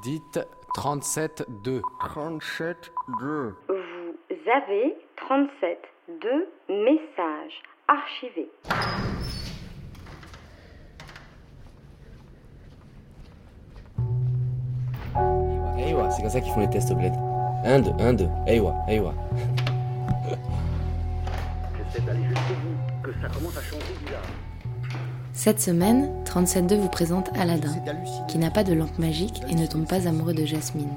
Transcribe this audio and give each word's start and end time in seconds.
Dites 0.00 0.40
37-2. 0.76 1.82
37-2. 2.00 3.54
Vous 3.68 4.50
avez 4.50 4.96
37 5.16 5.78
deux 6.20 6.48
messages 6.68 7.62
archivés. 7.88 8.50
Aywa, 15.78 16.10
c'est 16.10 16.22
comme 16.22 16.30
ça 16.30 16.40
qu'ils 16.40 16.52
font 16.52 16.60
les 16.60 16.70
tests 16.70 16.90
au 16.90 16.94
bled. 16.94 17.12
1, 17.64 17.80
2, 17.80 17.90
1, 18.02 18.12
2, 18.14 18.28
Aywa, 18.46 18.74
Aywa. 18.88 19.14
J'essaie 21.76 22.00
d'aller 22.06 22.24
jusqu'au 22.24 22.54
bout, 22.54 23.02
que 23.02 23.12
ça 23.20 23.28
commence 23.28 23.56
à 23.56 23.62
changer 23.62 23.94
bizarre. 24.04 24.22
Cette 25.34 25.62
semaine, 25.62 26.10
37.2 26.26 26.76
vous 26.76 26.88
présente 26.88 27.30
Aladdin, 27.34 27.74
qui 28.28 28.36
n'a 28.36 28.50
pas 28.50 28.64
de 28.64 28.74
lampe 28.74 28.98
magique 28.98 29.40
et 29.48 29.54
ne 29.54 29.66
tombe 29.66 29.86
pas 29.86 30.06
amoureux 30.06 30.34
de 30.34 30.44
Jasmine. 30.44 30.92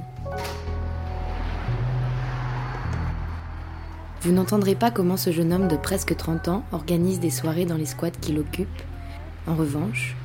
Vous 4.22 4.34
n'entendrez 4.34 4.76
pas 4.76 4.92
comment 4.92 5.16
ce 5.16 5.32
jeune 5.32 5.54
homme 5.54 5.70
de 5.70 5.78
presque 5.78 6.18
30 6.18 6.50
ans 6.50 6.64
organise 6.74 7.22
des 7.22 7.30
soirées 7.30 7.66
dans 7.66 7.78
les 7.78 7.86
squats 7.86 8.12
qu'il 8.12 8.38
occupe. 8.38 8.68
En 9.48 9.56
revanche, 9.56 10.18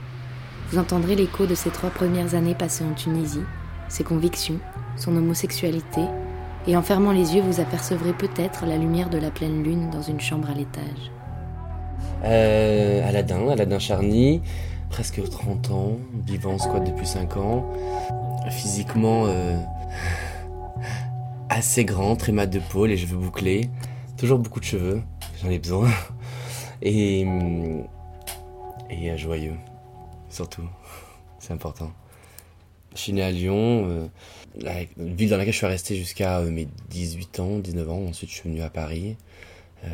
vous 0.70 0.78
entendrez 0.78 1.14
l'écho 1.14 1.46
de 1.46 1.54
ses 1.54 1.70
trois 1.70 1.90
premières 1.90 2.34
années 2.34 2.56
passées 2.56 2.84
en 2.84 2.94
Tunisie, 2.94 3.44
ses 3.88 4.04
convictions, 4.04 4.58
son 4.96 5.16
homosexualité, 5.16 6.02
et 6.66 6.76
en 6.76 6.82
fermant 6.82 7.12
les 7.12 7.36
yeux, 7.36 7.42
vous 7.42 7.60
apercevrez 7.60 8.12
peut-être 8.12 8.66
la 8.66 8.76
lumière 8.76 9.08
de 9.08 9.18
la 9.18 9.30
pleine 9.30 9.62
lune 9.62 9.88
dans 9.90 10.02
une 10.02 10.20
chambre 10.20 10.50
à 10.50 10.54
l'étage. 10.54 11.12
Euh, 12.24 13.08
Aladdin, 13.08 13.48
Aladdin 13.48 13.78
Charny, 13.78 14.42
presque 14.90 15.22
30 15.28 15.70
ans, 15.70 15.98
vivant 16.26 16.54
en 16.54 16.58
squat 16.58 16.84
depuis 16.84 17.06
5 17.06 17.36
ans, 17.36 17.70
physiquement 18.50 19.24
euh, 19.26 19.56
assez 21.48 21.84
grand, 21.84 22.16
très 22.16 22.32
mat 22.32 22.46
de 22.46 22.58
peau, 22.58 22.86
les 22.86 22.96
cheveux 22.96 23.16
bouclés, 23.16 23.70
toujours 24.16 24.38
beaucoup 24.38 24.60
de 24.60 24.64
cheveux, 24.64 25.02
j'en 25.42 25.50
ai 25.50 25.58
besoin, 25.58 25.88
et, 26.82 27.20
et 28.90 29.10
euh, 29.10 29.16
joyeux, 29.16 29.56
surtout, 30.28 30.68
c'est 31.38 31.52
important. 31.52 31.90
Je 32.94 33.00
suis 33.00 33.12
né 33.12 33.22
à 33.22 33.30
Lyon, 33.30 33.86
euh, 33.88 34.06
la 34.60 34.84
ville 34.96 35.30
dans 35.30 35.36
laquelle 35.36 35.52
je 35.52 35.58
suis 35.58 35.66
resté 35.66 35.94
jusqu'à 35.96 36.38
euh, 36.38 36.50
mes 36.50 36.66
18 36.90 37.40
ans, 37.40 37.58
19 37.58 37.90
ans, 37.90 38.04
ensuite 38.08 38.30
je 38.30 38.34
suis 38.34 38.48
venu 38.48 38.62
à 38.62 38.70
Paris. 38.70 39.16
Euh, 39.84 39.88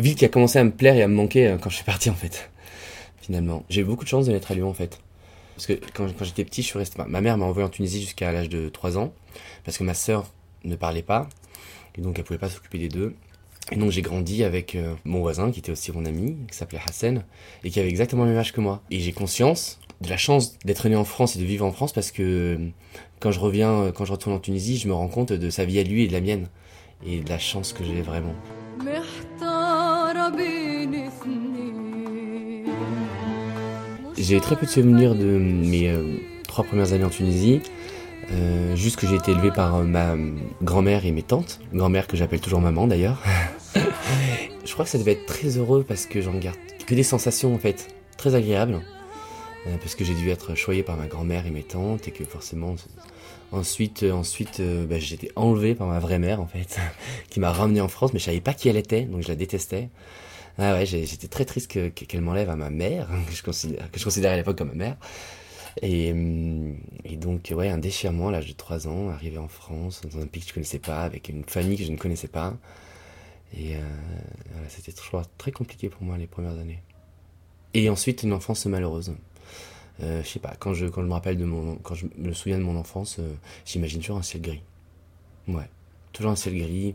ville 0.00 0.14
qui 0.14 0.24
a 0.24 0.28
commencé 0.28 0.58
à 0.58 0.64
me 0.64 0.70
plaire 0.70 0.96
et 0.96 1.02
à 1.02 1.08
me 1.08 1.14
manquer 1.14 1.48
euh, 1.48 1.58
quand 1.58 1.70
je 1.70 1.76
suis 1.76 1.84
parti 1.84 2.10
en 2.10 2.14
fait. 2.14 2.50
Finalement, 3.20 3.64
j'ai 3.68 3.82
eu 3.82 3.84
beaucoup 3.84 4.04
de 4.04 4.08
chance 4.08 4.26
de 4.26 4.32
naître 4.32 4.50
à 4.50 4.54
Lyon 4.54 4.68
en 4.68 4.74
fait. 4.74 5.00
Parce 5.54 5.66
que 5.66 5.72
quand, 5.92 6.06
j'étais 6.22 6.44
petit, 6.44 6.62
je 6.62 6.68
suis 6.68 6.78
resté. 6.78 7.02
Ma 7.06 7.20
mère 7.20 7.36
m'a 7.36 7.44
envoyé 7.44 7.66
en 7.66 7.70
Tunisie 7.70 8.00
jusqu'à 8.00 8.30
l'âge 8.30 8.48
de 8.48 8.68
3 8.68 8.96
ans 8.96 9.12
parce 9.64 9.76
que 9.76 9.84
ma 9.84 9.94
sœur 9.94 10.30
ne 10.64 10.76
parlait 10.76 11.02
pas 11.02 11.28
et 11.96 12.00
donc 12.00 12.18
elle 12.18 12.24
pouvait 12.24 12.38
pas 12.38 12.48
s'occuper 12.48 12.78
des 12.78 12.88
deux. 12.88 13.14
Et 13.70 13.76
donc 13.76 13.90
j'ai 13.90 14.02
grandi 14.02 14.44
avec 14.44 14.76
euh, 14.76 14.94
mon 15.04 15.20
voisin 15.20 15.50
qui 15.50 15.58
était 15.58 15.72
aussi 15.72 15.92
mon 15.92 16.06
ami, 16.06 16.36
qui 16.50 16.56
s'appelait 16.56 16.80
Hassan 16.86 17.24
et 17.64 17.70
qui 17.70 17.80
avait 17.80 17.88
exactement 17.88 18.22
le 18.22 18.30
même 18.30 18.38
âge 18.38 18.52
que 18.52 18.60
moi. 18.60 18.82
Et 18.90 19.00
j'ai 19.00 19.12
conscience 19.12 19.80
de 20.00 20.08
la 20.08 20.16
chance 20.16 20.58
d'être 20.60 20.88
né 20.88 20.94
en 20.96 21.04
France 21.04 21.34
et 21.34 21.40
de 21.40 21.44
vivre 21.44 21.66
en 21.66 21.72
France 21.72 21.92
parce 21.92 22.12
que 22.12 22.22
euh, 22.22 22.68
quand 23.20 23.32
je 23.32 23.40
reviens, 23.40 23.92
quand 23.94 24.04
je 24.04 24.12
retourne 24.12 24.36
en 24.36 24.40
Tunisie, 24.40 24.78
je 24.78 24.86
me 24.86 24.94
rends 24.94 25.08
compte 25.08 25.32
de 25.32 25.50
sa 25.50 25.64
vie 25.64 25.80
à 25.80 25.82
lui 25.82 26.04
et 26.04 26.06
de 26.06 26.12
la 26.12 26.20
mienne 26.20 26.46
et 27.04 27.20
de 27.20 27.28
la 27.28 27.38
chance 27.38 27.72
que 27.72 27.84
j'ai 27.84 28.00
vraiment. 28.00 28.34
J'ai 34.20 34.40
très 34.40 34.56
peu 34.56 34.66
de 34.66 34.70
souvenirs 34.70 35.14
de 35.14 35.24
mes 35.24 35.88
euh, 35.88 36.02
trois 36.48 36.64
premières 36.64 36.92
années 36.92 37.04
en 37.04 37.10
Tunisie. 37.10 37.60
Euh, 38.32 38.74
juste 38.74 38.96
que 38.96 39.06
j'ai 39.06 39.14
été 39.14 39.30
élevé 39.30 39.52
par 39.52 39.76
euh, 39.76 39.84
ma 39.84 40.16
grand-mère 40.60 41.06
et 41.06 41.12
mes 41.12 41.22
tantes. 41.22 41.60
Grand-mère 41.72 42.08
que 42.08 42.16
j'appelle 42.16 42.40
toujours 42.40 42.60
maman 42.60 42.88
d'ailleurs. 42.88 43.22
je 44.64 44.72
crois 44.72 44.84
que 44.84 44.90
ça 44.90 44.98
devait 44.98 45.12
être 45.12 45.26
très 45.26 45.56
heureux 45.56 45.84
parce 45.86 46.06
que 46.06 46.20
j'en 46.20 46.34
garde 46.34 46.58
que 46.84 46.94
des 46.96 47.04
sensations 47.04 47.54
en 47.54 47.58
fait 47.58 47.94
très 48.16 48.34
agréables. 48.34 48.80
Parce 49.82 49.94
que 49.94 50.04
j'ai 50.04 50.14
dû 50.14 50.30
être 50.30 50.54
choyé 50.54 50.82
par 50.82 50.96
ma 50.96 51.06
grand-mère 51.06 51.46
et 51.46 51.50
mes 51.50 51.62
tantes 51.62 52.08
et 52.08 52.10
que 52.10 52.24
forcément 52.24 52.76
ensuite 53.52 54.02
ensuite 54.10 54.62
bah, 54.88 54.98
j'ai 54.98 55.16
été 55.16 55.30
enlevé 55.36 55.74
par 55.74 55.88
ma 55.88 55.98
vraie 55.98 56.18
mère 56.18 56.40
en 56.40 56.46
fait 56.46 56.78
qui 57.28 57.38
m'a 57.38 57.52
ramené 57.52 57.82
en 57.82 57.88
France 57.88 58.14
mais 58.14 58.18
je 58.18 58.24
savais 58.24 58.40
pas 58.40 58.54
qui 58.54 58.70
elle 58.70 58.78
était 58.78 59.02
donc 59.02 59.20
je 59.20 59.28
la 59.28 59.34
détestais. 59.34 59.90
Ah 60.58 60.74
ouais, 60.74 60.86
j'étais 60.86 61.28
très 61.28 61.44
triste 61.44 61.70
que- 61.70 61.88
que- 61.88 62.04
qu'elle 62.04 62.20
m'enlève 62.20 62.50
à 62.50 62.56
ma 62.56 62.70
mère, 62.70 63.08
que 63.28 63.98
je 63.98 64.04
considérais 64.04 64.34
à 64.34 64.36
l'époque 64.36 64.58
comme 64.58 64.68
ma 64.68 64.74
mère. 64.74 64.96
Et, 65.82 66.12
hum, 66.12 66.78
et 67.04 67.16
donc, 67.16 67.52
ouais, 67.56 67.68
un 67.70 67.78
déchirement 67.78 68.28
à 68.28 68.32
l'âge 68.32 68.48
de 68.48 68.52
3 68.54 68.88
ans, 68.88 69.10
arrivé 69.10 69.38
en 69.38 69.48
France, 69.48 70.02
dans 70.02 70.20
un 70.20 70.26
pays 70.26 70.42
que 70.42 70.48
je 70.48 70.54
connaissais 70.54 70.78
pas, 70.80 71.02
avec 71.04 71.28
une 71.28 71.44
famille 71.44 71.78
que 71.78 71.84
je 71.84 71.92
ne 71.92 71.96
connaissais 71.98 72.28
pas. 72.28 72.56
Et 73.56 73.76
euh, 73.76 73.80
voilà, 74.52 74.68
c'était 74.68 74.92
très 75.38 75.52
compliqué 75.52 75.88
pour 75.88 76.02
moi 76.02 76.18
les 76.18 76.26
premières 76.26 76.58
années. 76.58 76.82
Et 77.74 77.90
ensuite, 77.90 78.22
une 78.22 78.32
enfance 78.32 78.66
malheureuse. 78.66 79.14
Euh, 80.02 80.22
je 80.24 80.28
sais 80.28 80.40
pas, 80.40 80.54
quand 80.58 80.74
je, 80.74 80.86
quand 80.86 81.02
je 81.02 81.06
me 81.08 81.12
rappelle 81.12 81.38
de 81.38 81.44
mon, 81.44 81.76
quand 81.76 81.94
je 81.94 82.06
me 82.18 82.32
souviens 82.32 82.58
de 82.58 82.64
mon 82.64 82.76
enfance, 82.76 83.18
euh, 83.20 83.34
j'imagine 83.66 84.00
toujours 84.00 84.18
un 84.18 84.22
ciel 84.22 84.42
gris. 84.42 84.62
Ouais, 85.48 85.68
toujours 86.12 86.32
un 86.32 86.36
ciel 86.36 86.56
gris, 86.58 86.94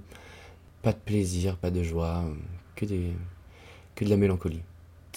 pas 0.84 0.94
de 0.94 1.00
plaisir, 1.00 1.57
pas 1.57 1.72
de 1.72 1.84
joie, 1.84 2.23
euh, 2.28 2.34
que 2.75 2.85
des, 2.85 3.12
que 3.95 4.05
de 4.05 4.09
la 4.09 4.17
mélancolie. 4.17 4.61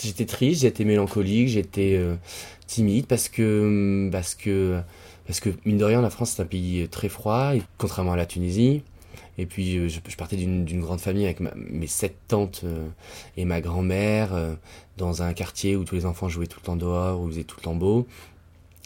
J'étais 0.03 0.27
triste, 0.27 0.63
j'étais 0.63 0.85
mélancolique, 0.85 1.49
j'étais 1.49 1.97
euh, 1.97 2.17
timide 2.67 3.07
parce 3.07 3.29
que 3.29 4.09
parce 4.13 4.35
que 4.35 4.81
parce 5.27 5.41
que 5.41 5.51
mine 5.65 5.79
de 5.79 5.85
rien 5.85 6.03
la 6.03 6.11
France 6.11 6.33
c'est 6.37 6.43
un 6.43 6.47
pays 6.47 6.87
très 6.89 7.09
froid 7.09 7.53
contrairement 7.79 8.13
à 8.13 8.17
la 8.17 8.27
Tunisie 8.27 8.83
et 9.39 9.47
puis 9.47 9.89
je, 9.89 10.01
partais 10.17 10.37
d'une 10.37 10.81
grande 10.81 11.01
famille 11.01 11.25
avec 11.25 11.41
mes 11.41 11.87
sept 11.87 12.17
tantes 12.29 12.63
euh, 12.65 12.89
et 13.37 13.45
ma 13.47 13.61
grand-mère 13.63 14.35
euh, 14.35 14.55
dans 14.99 15.23
un 15.23 15.33
quartier 15.33 15.77
où 15.77 15.85
tous 15.85 15.95
les 15.95 16.07
enfants 16.07 16.29
jouaient 16.29 16.47
tout 16.47 16.61
le 16.61 16.67
temps 16.67 16.77
dehors 16.77 17.21
où 17.21 17.29
il 17.29 17.33
faisait 17.33 17.45
tout 17.45 17.57
le 17.59 17.65
temps 17.65 17.75
beau 17.75 18.07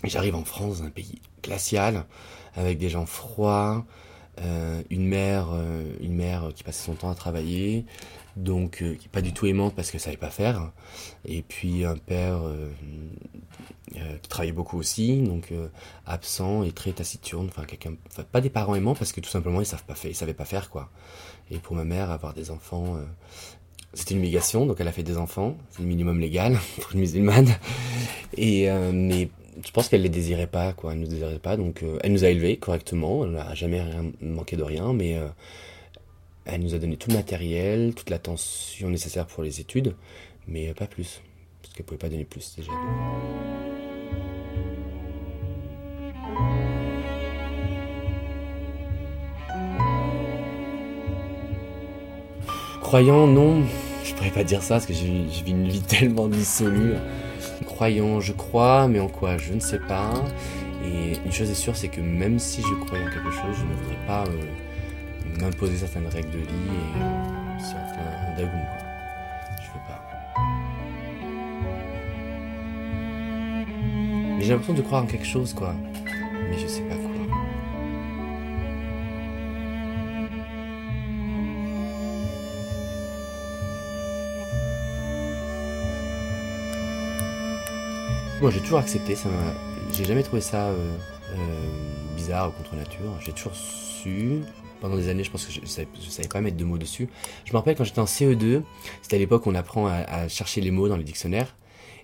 j'arrive 0.05 0.37
en 0.37 0.45
France 0.45 0.79
dans 0.79 0.87
un 0.87 0.91
pays 0.91 1.21
glacial 1.43 2.05
avec 2.55 2.79
des 2.79 2.89
gens 2.89 3.07
froids 3.07 3.85
une 4.89 5.07
mère 5.07 5.49
une 6.01 6.15
mère 6.15 6.51
qui 6.55 6.63
passait 6.63 6.85
son 6.87 6.95
temps 6.95 7.11
à 7.11 7.15
travailler 7.15 7.85
donc 8.41 8.83
euh, 8.83 8.97
pas 9.13 9.21
du 9.21 9.33
tout 9.33 9.47
aimante 9.47 9.75
parce 9.75 9.91
qu'elle 9.91 10.01
savait 10.01 10.17
pas 10.17 10.31
faire. 10.31 10.73
Et 11.25 11.43
puis 11.43 11.85
un 11.85 11.97
père 11.97 12.39
euh, 12.43 12.71
euh, 13.97 14.17
qui 14.23 14.29
travaillait 14.29 14.53
beaucoup 14.53 14.79
aussi 14.79 15.21
donc 15.23 15.53
absent 16.07 16.63
et 16.63 16.73
très 16.73 16.93
taciturne. 16.93 17.47
Enfin 17.49 17.65
quelqu'un 17.65 17.95
pas 18.33 18.41
des 18.41 18.51
parents 18.51 18.75
aimants 18.75 18.95
parce 18.95 19.13
que 19.13 19.21
tout 19.21 19.31
simplement 19.31 19.61
ils 19.61 19.67
savent 19.67 19.85
pas 19.85 19.95
faire 19.95 20.11
ils 20.11 20.15
savaient 20.15 20.35
pas 20.35 20.45
faire 20.45 20.71
quoi. 20.71 20.91
Et 21.51 21.59
pour 21.59 21.77
ma 21.77 21.85
mère 21.85 22.11
avoir 22.11 22.35
des 22.35 22.51
enfants 22.51 22.99
c'était 23.93 24.15
une 24.15 24.21
obligation. 24.21 24.67
Donc 24.67 24.81
elle 24.81 24.89
a 24.89 24.93
fait 24.93 25.03
des 25.03 25.19
enfants. 25.19 25.57
C'est 25.71 25.83
le 25.83 25.89
minimum 25.89 26.21
légal 26.21 26.59
pour 26.81 26.93
une 26.93 27.01
musulmane. 27.01 27.49
Et 28.37 28.69
mais 28.93 29.29
je 29.65 29.71
pense 29.73 29.89
qu'elle 29.89 30.03
les 30.03 30.09
désirait 30.09 30.47
pas 30.47 30.73
quoi. 30.73 30.93
Elle 30.93 31.01
nous 31.01 31.09
désirait 31.09 31.39
pas. 31.39 31.57
Donc 31.57 31.85
elle 32.03 32.13
nous 32.13 32.25
a 32.25 32.29
élevés 32.29 32.57
correctement. 32.57 33.25
Elle 33.25 33.33
n'a 33.33 33.55
jamais 33.55 33.83
rien 33.83 34.05
manqué 34.21 34.57
de 34.57 34.63
rien. 34.63 34.93
Mais 34.93 35.19
elle 36.45 36.63
nous 36.63 36.75
a 36.75 36.79
donné 36.79 36.97
tout 36.97 37.11
le 37.11 37.17
matériel, 37.17 37.95
toute 37.95 38.11
l'attention 38.11 38.91
nécessaire 38.91 39.27
pour 39.27 39.43
les 39.43 39.61
études, 39.61 39.95
mais 40.49 40.73
pas 40.75 40.87
plus. 40.87 41.23
Parce 41.63 41.75
qu'elle 41.75 41.87
pouvait 41.87 41.99
pas 41.99 42.09
donner 42.09 42.25
plus 42.25 42.57
déjà. 42.57 42.73
Croyant, 52.81 53.29
non, 53.29 53.63
je 54.03 54.15
pourrais 54.15 54.31
pas 54.31 54.43
dire 54.43 54.63
ça 54.63 54.75
parce 54.75 54.87
que 54.87 54.93
j'ai 54.93 55.29
je 55.31 55.45
vis 55.45 55.53
une 55.53 55.69
vie 55.69 55.81
tellement 55.83 56.27
dissolue. 56.27 56.95
Croyant, 57.65 58.21
je 58.21 58.33
crois, 58.33 58.89
mais 58.89 58.99
en 58.99 59.09
quoi, 59.09 59.39
je 59.39 59.53
ne 59.53 59.61
sais 59.61 59.79
pas. 59.79 60.13
Et 60.85 61.17
une 61.25 61.31
chose 61.31 61.51
est 61.51 61.55
sûre, 61.55 61.77
c'est 61.77 61.89
que 61.89 62.01
même 62.01 62.39
si 62.39 62.63
je 62.63 62.85
croyais 62.85 63.05
en 63.05 63.11
quelque 63.11 63.31
chose, 63.31 63.57
je 63.57 63.65
ne 63.65 63.75
voudrais 63.75 64.07
pas 64.07 64.25
euh, 64.25 64.41
m'imposer 65.41 65.77
certaines 65.79 66.07
règles 66.09 66.31
de 66.31 66.39
vie 66.39 66.45
et 66.45 67.63
certains 67.63 68.35
dagoum 68.37 68.61
quoi. 68.61 68.83
Je 69.63 69.69
veux 69.73 69.85
pas. 69.87 70.01
Mais 74.37 74.43
j'ai 74.43 74.51
l'impression 74.51 74.75
de 74.75 74.83
croire 74.83 75.03
en 75.05 75.07
quelque 75.07 75.27
chose 75.27 75.55
quoi. 75.55 75.75
Mais 76.49 76.59
je 76.59 76.67
sais 76.67 76.83
pas 76.83 76.95
quoi. 76.95 77.11
Moi 88.41 88.51
j'ai 88.51 88.61
toujours 88.61 88.79
accepté, 88.79 89.15
ça 89.17 89.29
m'a. 89.29 89.37
J'ai 89.93 90.05
jamais 90.05 90.23
trouvé 90.23 90.41
ça 90.41 90.69
euh, 90.69 90.97
euh, 91.33 91.37
bizarre 92.17 92.49
ou 92.49 92.53
contre 92.53 92.75
nature. 92.75 93.13
J'ai 93.21 93.33
toujours 93.33 93.55
su. 93.55 94.41
Pendant 94.81 94.97
des 94.97 95.09
années, 95.09 95.25
je 95.25 95.31
pense 95.31 95.45
que 95.45 95.53
je, 95.53 95.61
je 95.61 95.67
savais, 95.67 95.89
je 96.03 96.09
savais 96.09 96.29
pas 96.29 96.41
mettre 96.41 96.57
de 96.57 96.65
mots 96.65 96.79
dessus. 96.79 97.09
Je 97.45 97.53
me 97.53 97.59
rappelle 97.59 97.77
quand 97.77 97.85
j'étais 97.85 98.01
en 98.01 98.07
CE2, 98.07 98.63
c'était 99.03 99.17
à 99.17 99.19
l'époque 99.19 99.47
où 99.47 99.51
on 99.51 99.55
apprend 99.55 99.87
à, 99.87 100.29
chercher 100.29 100.61
les 100.61 100.71
mots 100.71 100.89
dans 100.89 100.97
les 100.97 101.05
dictionnaires. 101.05 101.55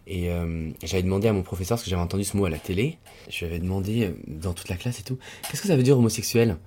Et 0.06 0.30
euh, 0.30 0.70
j'avais 0.84 1.02
demandé 1.02 1.26
à 1.26 1.32
mon 1.32 1.42
professeur, 1.42 1.76
parce 1.76 1.84
que 1.84 1.90
j'avais 1.90 2.02
entendu 2.02 2.22
ce 2.22 2.36
mot 2.36 2.44
à 2.44 2.50
la 2.50 2.58
télé, 2.58 2.98
je 3.28 3.40
lui 3.40 3.46
avais 3.46 3.58
demandé 3.58 4.04
euh, 4.04 4.12
dans 4.28 4.52
toute 4.52 4.68
la 4.68 4.76
classe 4.76 5.00
et 5.00 5.02
tout, 5.02 5.18
qu'est-ce 5.50 5.62
que 5.62 5.66
ça 5.66 5.76
veut 5.76 5.82
dire 5.82 5.98
homosexuel? 5.98 6.58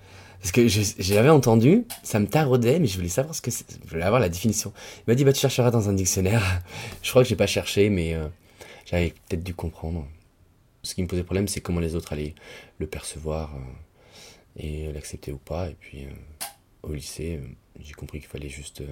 Parce 0.42 0.52
que 0.52 1.14
l'avais 1.14 1.30
entendu, 1.30 1.86
ça 2.04 2.20
me 2.20 2.28
taraudait, 2.28 2.80
mais 2.80 2.88
je 2.88 2.96
voulais 2.96 3.10
savoir 3.10 3.36
ce 3.36 3.42
que 3.42 3.52
je 3.52 3.90
voulais 3.90 4.04
avoir 4.04 4.22
la 4.22 4.30
définition. 4.30 4.74
Il 5.00 5.12
m'a 5.12 5.16
dit, 5.16 5.24
bah 5.24 5.34
tu 5.34 5.40
chercheras 5.40 5.72
dans 5.72 5.90
un 5.90 5.94
dictionnaire. 5.94 6.42
je 7.02 7.10
crois 7.10 7.24
que 7.24 7.30
j'ai 7.30 7.36
pas 7.36 7.48
cherché, 7.48 7.90
mais 7.90 8.14
euh, 8.14 8.28
j'avais 8.86 9.14
peut-être 9.28 9.44
dû 9.44 9.54
comprendre. 9.54 10.06
Ce 10.84 10.96
qui 10.96 11.02
me 11.02 11.08
posait 11.08 11.24
problème, 11.24 11.48
c'est 11.50 11.60
comment 11.60 11.82
les 11.82 11.96
autres 11.96 12.14
allaient 12.14 12.36
le 12.78 12.88
percevoir 12.88 13.52
et 14.60 14.92
l'accepter 14.92 15.32
ou 15.32 15.38
pas. 15.38 15.70
Et 15.70 15.76
puis 15.80 16.06
euh, 16.06 16.10
au 16.84 16.94
lycée, 16.94 17.40
euh, 17.42 17.48
j'ai 17.80 17.94
compris 17.94 18.20
qu'il 18.20 18.28
fallait 18.30 18.50
juste 18.50 18.82
euh, 18.82 18.88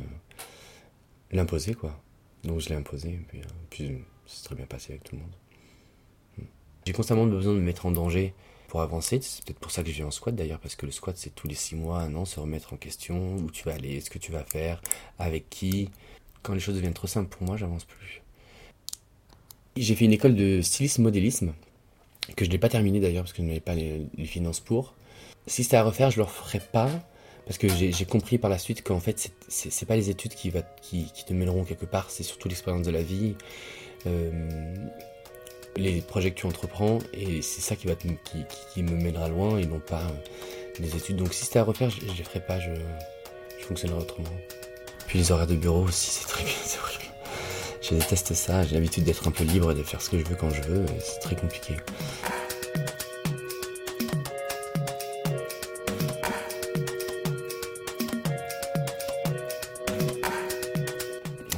l'imposer, 1.32 1.74
quoi. 1.74 2.02
Donc 2.44 2.60
je 2.62 2.70
l'ai 2.70 2.76
imposé, 2.76 3.10
et 3.10 3.26
puis, 3.28 3.42
puis 3.70 3.98
c'est 4.26 4.46
très 4.46 4.56
bien 4.56 4.66
passé 4.66 4.94
avec 4.94 5.04
tout 5.04 5.16
le 5.16 5.22
monde. 5.22 5.36
Mm. 6.38 6.44
J'ai 6.86 6.94
constamment 6.94 7.26
besoin 7.26 7.54
de 7.54 7.60
me 7.60 7.64
mettre 7.64 7.86
en 7.86 7.92
danger 7.92 8.34
pour 8.68 8.82
avancer. 8.82 9.20
C'est 9.22 9.44
peut-être 9.44 9.60
pour 9.60 9.72
ça 9.72 9.84
que 9.84 9.90
je 9.90 9.96
viens 9.96 10.08
en 10.08 10.12
squat 10.12 10.36
d'ailleurs, 10.36 10.60
parce 10.60 10.76
que 10.76 10.86
le 10.86 10.92
squat 10.92 11.18
c'est 11.18 11.36
tous 11.36 11.48
les 11.48 11.56
six 11.56 11.76
mois, 11.76 12.00
un 12.00 12.16
an, 12.16 12.26
se 12.26 12.40
remettre 12.40 12.74
en 12.74 12.78
question, 12.78 13.36
où 13.38 13.52
tu 13.52 13.64
vas 13.66 13.74
aller, 13.74 14.00
ce 14.02 14.10
que 14.10 14.20
tu 14.20 14.32
vas 14.32 14.44
faire, 14.44 14.82
avec 15.20 15.50
qui. 15.50 15.90
Quand 16.44 16.54
les 16.54 16.60
choses 16.60 16.76
deviennent 16.76 16.94
trop 16.94 17.08
simples 17.08 17.36
pour 17.36 17.46
moi, 17.46 17.58
j'avance 17.58 17.84
plus. 17.84 18.22
J'ai 19.76 19.96
fait 19.96 20.06
une 20.06 20.14
école 20.14 20.36
de 20.36 20.62
stylisme 20.62 21.04
modélisme, 21.04 21.54
que 22.36 22.46
je 22.46 22.50
n'ai 22.50 22.58
pas 22.58 22.70
terminée 22.70 23.00
d'ailleurs, 23.00 23.24
parce 23.24 23.34
que 23.34 23.42
je 23.42 23.48
n'avais 23.48 23.60
pas 23.60 23.76
les 23.76 24.26
finances 24.26 24.60
pour. 24.60 24.96
Si 25.48 25.64
c'était 25.64 25.78
à 25.78 25.84
refaire, 25.84 26.12
je 26.12 26.18
le 26.18 26.24
referais 26.24 26.60
pas, 26.60 26.90
parce 27.46 27.58
que 27.58 27.70
j'ai 27.70 28.06
compris 28.06 28.38
par 28.38 28.50
la 28.50 28.58
suite 28.58 28.84
qu'en 28.84 29.00
fait, 29.00 29.32
c'est- 29.48 29.86
pas 29.86 29.96
les 29.96 30.10
études 30.10 30.34
qui, 30.36 30.52
te 30.52 31.34
mèneront 31.34 31.64
quelque 31.64 31.86
part, 31.86 32.10
c'est 32.10 32.24
surtout 32.24 32.50
l'expérience 32.50 32.86
de 32.86 32.92
la 32.92 33.02
vie, 33.02 33.36
euh, 34.06 34.76
les 35.78 36.02
projets 36.02 36.32
que 36.32 36.40
tu 36.40 36.46
entreprends, 36.46 37.00
et 37.14 37.42
c'est 37.42 37.62
ça 37.62 37.76
qui, 37.78 37.88
me 38.84 38.92
mènera 38.92 39.30
loin, 39.30 39.58
et 39.58 39.66
non 39.66 39.80
pas 39.80 40.02
euh, 40.02 40.80
les 40.80 40.96
études. 40.98 41.16
Donc 41.16 41.34
si 41.34 41.46
c'était 41.46 41.60
à 41.60 41.64
refaire, 41.64 41.90
je, 41.90 42.02
je 42.02 42.14
les 42.18 42.24
ferais 42.24 42.46
pas, 42.46 42.60
je, 42.60 42.72
je 43.58 43.66
fonctionnerais 43.66 44.02
autrement. 44.02 44.28
Puis 45.08 45.20
les 45.20 45.32
horaires 45.32 45.48
de 45.48 45.56
bureau 45.56 45.84
aussi, 45.84 46.12
c'est 46.12 46.28
très 46.28 46.44
bien, 46.44 46.54
c'est 46.66 46.80
horrible. 46.80 47.04
Je 47.82 47.96
déteste 47.96 48.34
ça, 48.34 48.64
j'ai 48.64 48.76
l'habitude 48.76 49.06
d'être 49.06 49.26
un 49.30 49.32
peu 49.32 49.46
libre 49.46 49.72
et 49.72 49.76
de 49.76 49.84
faire 49.84 50.02
ce 50.02 50.10
que 50.10 50.20
je 50.20 50.26
veux 50.26 50.36
quand 50.36 50.50
je 50.50 50.62
veux, 50.64 50.86
c'est 51.00 51.20
très 51.20 51.38
compliqué. 51.38 51.76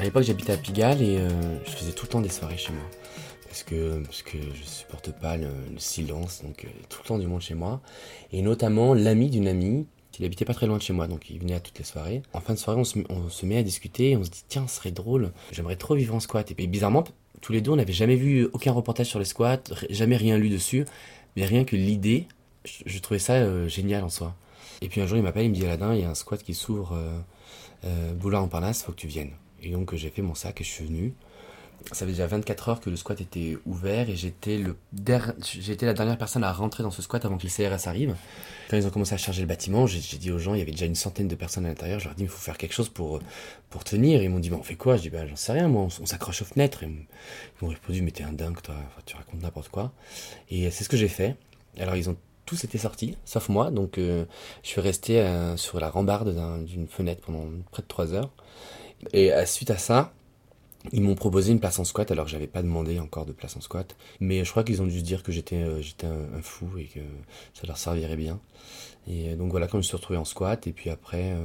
L'époque, 0.10 0.24
j'habitais 0.24 0.54
à 0.54 0.58
Pigalle 0.58 1.04
et 1.04 1.18
euh, 1.18 1.30
je 1.66 1.72
faisais 1.72 1.92
tout 1.92 2.06
le 2.06 2.10
temps 2.10 2.22
des 2.22 2.30
soirées 2.30 2.58
chez 2.58 2.74
moi. 2.74 2.84
Parce 3.48 3.62
que, 3.62 4.02
parce 4.04 4.24
que 4.24 4.38
je 4.56 4.64
supporte 4.64 5.12
pas 5.12 5.38
le, 5.38 5.48
le 5.72 5.78
silence, 5.80 6.42
donc 6.44 6.66
euh, 6.66 6.68
tout 6.90 7.00
le 7.04 7.08
temps 7.08 7.20
du 7.20 7.28
monde 7.28 7.42
chez 7.42 7.54
moi. 7.54 7.80
Et 8.32 8.42
notamment 8.42 8.96
l'ami 8.96 9.30
d'une 9.30 9.48
amie, 9.48 9.86
qui 10.12 10.26
habitait 10.26 10.46
pas 10.46 10.56
très 10.56 10.66
loin 10.66 10.78
de 10.78 10.82
chez 10.82 10.94
moi, 10.94 11.08
donc 11.08 11.30
il 11.30 11.40
venait 11.40 11.54
à 11.54 11.60
toutes 11.60 11.78
les 11.78 11.86
soirées. 11.86 12.24
En 12.34 12.42
fin 12.42 12.54
de 12.54 12.60
soirée, 12.60 12.80
on 12.80 12.84
se, 13.30 13.46
met 13.46 13.58
à 13.58 13.64
discuter 13.64 14.18
on 14.18 14.24
se 14.24 14.32
dit, 14.32 14.44
tiens, 14.48 14.68
ce 14.68 14.78
serait 14.78 14.92
drôle, 14.92 15.32
j'aimerais 15.52 15.76
trop 15.76 15.94
vivre 15.94 16.16
en 16.16 16.20
squat. 16.20 16.50
Et 16.50 16.56
puis 16.56 16.66
bizarrement, 16.66 17.04
tous 17.42 17.54
les 17.54 17.62
deux, 17.62 17.70
on 17.70 17.76
n'avait 17.76 17.94
jamais 17.94 18.16
vu 18.16 18.50
aucun 18.52 18.72
reportage 18.72 19.08
sur 19.08 19.20
les 19.20 19.26
squats, 19.26 19.62
jamais 19.92 20.18
rien 20.18 20.40
lu 20.40 20.50
dessus, 20.50 20.86
mais 21.36 21.46
rien 21.46 21.66
que 21.66 21.76
l'idée, 21.76 22.26
je, 22.66 22.98
trouvais 22.98 23.20
ça 23.20 23.34
euh, 23.34 23.68
génial 23.68 24.04
en 24.04 24.10
soi. 24.10 24.36
Et 24.82 24.90
puis 24.90 25.02
un 25.02 25.06
jour, 25.06 25.18
il 25.18 25.24
m'appelle, 25.24 25.46
il 25.46 25.52
me 25.52 25.56
dit, 25.56 25.66
Aladin, 25.66 25.94
il 25.94 26.02
y 26.02 26.04
a 26.04 26.10
un 26.10 26.16
squat 26.16 26.42
qui 26.42 26.56
s'ouvre 26.56 26.94
euh, 26.94 27.20
euh, 27.86 28.14
Boulevard 28.14 28.42
Montparnasse, 28.42 28.84
faut 28.84 28.92
que 28.92 28.98
tu 28.98 29.08
viennes. 29.08 29.32
Et 29.64 29.72
donc, 29.72 29.94
j'ai 29.96 30.10
fait 30.10 30.22
mon 30.22 30.36
sac 30.36 30.62
et 30.62 30.64
je 30.64 30.70
suis 30.70 30.86
venu. 30.86 31.14
Ça 31.94 32.06
fait 32.06 32.12
déjà 32.12 32.28
24 32.28 32.70
heures 32.70 32.80
que 32.82 32.90
le 32.90 32.98
squat 32.98 33.22
était 33.22 33.58
ouvert 33.66 34.10
et 34.10 34.16
j'étais 34.18 34.58
le 34.58 34.76
der- 34.92 35.34
j'étais 35.42 35.86
la 35.86 35.94
dernière 35.94 36.18
personne 36.18 36.44
à 36.44 36.52
rentrer 36.52 36.84
dans 36.84 36.92
ce 36.92 37.02
squat 37.02 37.24
avant 37.24 37.38
que 37.38 37.44
les 37.44 37.50
CRS 37.50 37.88
arrivent. 37.88 38.16
Quand 38.70 38.76
ils 38.76 38.86
ont 38.86 38.90
commencé 38.90 39.14
à 39.14 39.18
charger 39.18 39.42
le 39.42 39.48
bâtiment, 39.48 39.88
j'ai 39.88 40.18
dit 40.18 40.30
aux 40.30 40.40
gens, 40.40 40.56
il 40.56 40.60
y 40.60 40.62
avait 40.62 40.72
déjà 40.74 40.86
une 40.86 40.96
centaine 40.96 41.30
de 41.30 41.36
personnes 41.36 41.66
à 41.66 41.70
l'intérieur, 41.70 42.00
je 42.00 42.06
leur 42.06 42.14
ai 42.14 42.18
dit, 42.18 42.24
il 42.24 42.30
faut 42.30 42.38
faire 42.38 42.58
quelque 42.58 42.74
chose 42.74 42.90
pour, 42.90 43.22
pour 43.70 43.86
tenir. 43.86 44.22
Ils 44.22 44.30
m'ont 44.30 44.40
dit, 44.40 44.50
bah, 44.50 44.58
on 44.60 44.64
fait 44.64 44.76
quoi? 44.76 44.98
Je 44.98 45.04
dis, 45.04 45.10
bah, 45.10 45.26
j'en 45.26 45.38
sais 45.38 45.54
rien, 45.54 45.70
moi, 45.70 45.88
on, 46.02 46.06
s'accroche 46.06 46.42
aux 46.42 46.46
fenêtres. 46.46 46.84
Ils 46.84 46.90
m'ont 47.62 47.70
répondu, 47.70 48.02
mais 48.02 48.12
t'es 48.12 48.24
un 48.24 48.34
dingue, 48.34 48.62
toi, 48.62 48.76
Enfin, 48.78 49.02
tu 49.06 49.16
racontes 49.16 49.42
n'importe 49.42 49.70
quoi. 49.70 49.94
Et 50.50 50.70
c'est 50.72 50.84
ce 50.84 50.90
que 50.90 50.98
j'ai 50.98 51.08
fait. 51.08 51.38
Alors, 51.80 51.96
ils 51.96 52.10
ont 52.10 52.18
tous 52.46 52.62
été 52.66 52.78
sortis, 52.78 53.16
sauf 53.24 53.48
moi, 53.48 53.72
donc 53.72 53.98
euh, 54.00 54.26
je 54.64 54.68
suis 54.70 54.82
resté 54.82 55.22
euh, 55.22 55.56
sur 55.56 55.80
la 55.80 55.90
rambarde 55.90 56.36
d'un- 56.36 56.58
d'une 56.58 56.88
fenêtre 56.88 57.22
pendant 57.22 57.46
près 57.72 57.84
de 57.84 57.88
3 57.88 58.14
heures. 58.14 58.32
Et 59.14 59.34
euh, 59.34 59.46
suite 59.46 59.72
à 59.72 59.78
ça, 59.78 60.14
ils 60.92 61.02
m'ont 61.02 61.16
proposé 61.16 61.52
une 61.52 61.60
place 61.60 61.80
en 61.80 61.84
squat 61.84 62.10
alors 62.12 62.26
que 62.26 62.32
j'avais 62.32 62.48
pas 62.48 62.62
demandé 62.62 63.00
encore 63.00 63.26
de 63.26 63.32
place 63.32 63.56
en 63.58 63.62
squat. 63.62 63.96
Mais 64.20 64.44
je 64.44 64.52
crois 64.52 64.64
qu'ils 64.64 64.82
ont 64.82 64.88
dû 64.88 65.00
se 65.00 65.04
dire 65.04 65.24
que 65.24 65.32
j'étais 65.32 65.58
euh, 65.58 65.82
un, 66.38 66.42
fou 66.42 66.70
et 66.78 66.86
que 66.86 67.00
ça 67.54 67.68
leur 67.68 67.78
servirait 67.78 68.16
bien. 68.16 68.40
Et 69.08 69.30
euh, 69.30 69.36
donc 69.36 69.52
voilà, 69.52 69.68
quand 69.68 69.74
je 69.74 69.78
me 69.78 69.84
suis 69.84 69.96
retrouvé 69.96 70.18
en 70.18 70.26
squat, 70.26 70.68
et 70.68 70.72
puis 70.72 70.90
après, 70.90 71.36